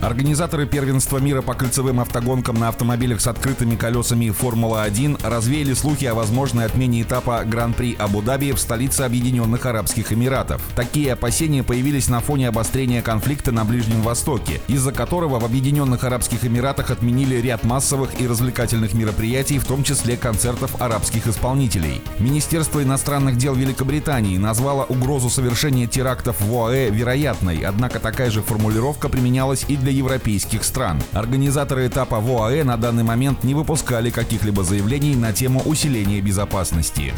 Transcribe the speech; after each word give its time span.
Организаторы 0.00 0.66
первенства 0.66 1.18
мира 1.18 1.42
по 1.42 1.52
кольцевым 1.52 2.00
автогонкам 2.00 2.58
на 2.58 2.68
автомобилях 2.68 3.20
с 3.20 3.26
открытыми 3.26 3.76
колесами 3.76 4.30
Формула-1 4.30 5.28
развеяли 5.28 5.74
слухи 5.74 6.06
о 6.06 6.14
возможной 6.14 6.64
отмене 6.64 7.02
этапа 7.02 7.42
Гран-при 7.44 7.96
Абу-Даби 7.98 8.52
в 8.52 8.58
столице 8.58 9.02
Объединенных 9.02 9.66
Арабских 9.66 10.10
Эмиратов. 10.10 10.62
Такие 10.74 11.12
опасения 11.12 11.62
появились 11.62 12.08
на 12.08 12.20
фоне 12.20 12.48
обострения 12.48 13.02
конфликта 13.02 13.52
на 13.52 13.66
Ближнем 13.66 14.00
Востоке, 14.00 14.62
из-за 14.68 14.90
которого 14.90 15.38
в 15.38 15.44
Объединенных 15.44 16.02
Арабских 16.02 16.46
Эмиратах 16.46 16.90
отменили 16.90 17.36
ряд 17.36 17.62
массовых 17.64 18.18
и 18.18 18.26
развлекательных 18.26 18.94
мероприятий, 18.94 19.58
в 19.58 19.66
том 19.66 19.84
числе 19.84 20.16
концертов 20.16 20.80
арабских 20.80 21.26
исполнителей. 21.26 22.00
Министерство 22.18 22.82
иностранных 22.82 23.36
дел 23.36 23.54
Великобритании 23.54 24.38
назвало 24.38 24.84
угрозу 24.84 25.28
совершения 25.28 25.86
терактов 25.86 26.40
в 26.40 26.54
ОАЭ 26.54 26.88
вероятной, 26.88 27.58
однако 27.58 28.00
такая 28.00 28.30
же 28.30 28.40
формулировка 28.40 29.10
применялась 29.10 29.66
и 29.68 29.76
для 29.76 29.89
для 29.90 29.98
европейских 29.98 30.62
стран. 30.62 31.02
Организаторы 31.12 31.88
этапа 31.88 32.20
в 32.20 32.30
ОАЭ 32.30 32.62
на 32.62 32.76
данный 32.76 33.02
момент 33.02 33.42
не 33.42 33.54
выпускали 33.54 34.10
каких-либо 34.10 34.62
заявлений 34.62 35.16
на 35.16 35.32
тему 35.32 35.62
усиления 35.64 36.20
безопасности. 36.20 37.12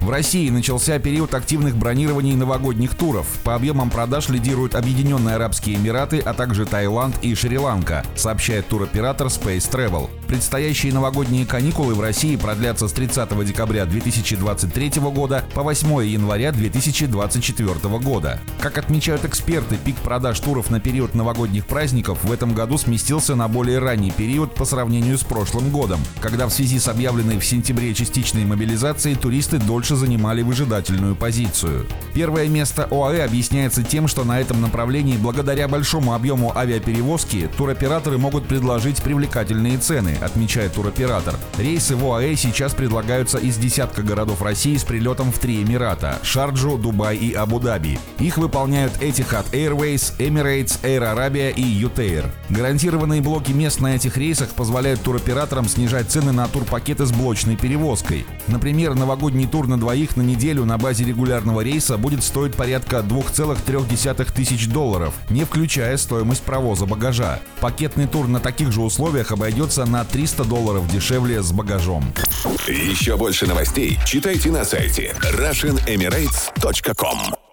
В 0.00 0.10
России 0.10 0.50
начался 0.50 0.98
период 0.98 1.34
активных 1.34 1.76
бронирований 1.76 2.34
новогодних 2.34 2.94
туров. 2.94 3.26
По 3.44 3.54
объемам 3.54 3.90
продаж 3.90 4.28
лидируют 4.28 4.74
Объединенные 4.74 5.36
Арабские 5.36 5.76
Эмираты, 5.76 6.18
а 6.18 6.34
также 6.34 6.66
Таиланд 6.66 7.16
и 7.22 7.34
Шри-Ланка, 7.34 8.04
сообщает 8.14 8.66
туроператор 8.66 9.28
Space 9.28 9.70
Travel. 9.70 10.10
Предстоящие 10.26 10.92
новогодние 10.92 11.46
каникулы 11.46 11.94
в 11.94 12.00
России 12.00 12.36
продлятся 12.36 12.88
с 12.88 12.92
30 12.92 13.44
декабря 13.44 13.84
2023 13.84 15.00
года 15.00 15.44
по 15.54 15.62
8 15.62 16.06
января 16.06 16.52
2024 16.52 17.98
года. 17.98 18.40
Как 18.60 18.78
отмечают 18.78 19.24
эксперты, 19.24 19.76
пик 19.76 19.96
продаж 19.96 20.40
туров 20.40 20.70
на 20.70 20.80
период 20.80 21.14
новогодних 21.14 21.66
праздников 21.70 22.18
в 22.24 22.32
этом 22.32 22.52
году 22.52 22.76
сместился 22.76 23.34
на 23.36 23.48
более 23.48 23.78
ранний 23.78 24.10
период 24.10 24.54
по 24.54 24.66
сравнению 24.66 25.16
с 25.16 25.22
прошлым 25.22 25.70
годом, 25.70 26.00
когда 26.20 26.46
в 26.48 26.52
связи 26.52 26.78
с 26.78 26.88
объявленной 26.88 27.38
в 27.38 27.44
сентябре 27.44 27.94
частичной 27.94 28.44
мобилизацией 28.44 29.16
туристы 29.16 29.58
дольше 29.58 29.94
занимали 29.94 30.42
выжидательную 30.42 31.14
позицию. 31.14 31.86
Первое 32.12 32.48
место 32.48 32.88
ОАЭ 32.90 33.24
объясняется 33.24 33.84
тем, 33.84 34.08
что 34.08 34.24
на 34.24 34.40
этом 34.40 34.60
направлении 34.60 35.16
благодаря 35.16 35.68
большому 35.68 36.12
объему 36.12 36.54
авиаперевозки 36.56 37.48
туроператоры 37.56 38.18
могут 38.18 38.46
предложить 38.46 39.00
привлекательные 39.00 39.78
цены, 39.78 40.18
отмечает 40.20 40.74
туроператор. 40.74 41.36
Рейсы 41.56 41.94
в 41.94 42.04
ОАЭ 42.04 42.34
сейчас 42.34 42.74
предлагаются 42.74 43.38
из 43.38 43.56
десятка 43.56 44.02
городов 44.02 44.42
России 44.42 44.76
с 44.76 44.82
прилетом 44.82 45.30
в 45.30 45.38
три 45.38 45.62
Эмирата– 45.62 46.18
Шарджу, 46.22 46.76
Дубай 46.76 47.16
и 47.16 47.32
Абу-Даби. 47.32 48.00
Их 48.18 48.38
выполняют 48.38 48.94
Etihad 49.00 49.48
Airways, 49.52 50.12
Emirates, 50.18 50.80
Air 50.82 51.14
Arabia 51.14 51.59
и 51.60 51.82
UTair. 51.82 52.30
Гарантированные 52.48 53.20
блоки 53.20 53.52
мест 53.52 53.80
на 53.80 53.96
этих 53.96 54.16
рейсах 54.16 54.50
позволяют 54.50 55.02
туроператорам 55.02 55.68
снижать 55.68 56.10
цены 56.10 56.32
на 56.32 56.48
турпакеты 56.48 57.04
с 57.06 57.12
блочной 57.12 57.56
перевозкой. 57.56 58.26
Например, 58.46 58.94
новогодний 58.94 59.46
тур 59.46 59.68
на 59.68 59.78
двоих 59.78 60.16
на 60.16 60.22
неделю 60.22 60.64
на 60.64 60.78
базе 60.78 61.04
регулярного 61.04 61.60
рейса 61.60 61.98
будет 61.98 62.24
стоить 62.24 62.54
порядка 62.54 62.98
2,3 62.98 64.32
тысяч 64.34 64.68
долларов, 64.68 65.14
не 65.30 65.44
включая 65.44 65.96
стоимость 65.96 66.42
провоза 66.42 66.86
багажа. 66.86 67.40
Пакетный 67.60 68.06
тур 68.06 68.28
на 68.28 68.38
таких 68.40 68.72
же 68.72 68.80
условиях 68.80 69.32
обойдется 69.32 69.84
на 69.86 70.04
300 70.04 70.44
долларов 70.44 70.90
дешевле 70.90 71.42
с 71.42 71.52
багажом. 71.52 72.04
Еще 72.66 73.16
больше 73.16 73.46
новостей 73.46 73.98
читайте 74.04 74.50
на 74.50 74.64
сайте 74.64 75.14
RussianEmirates.com 75.22 77.49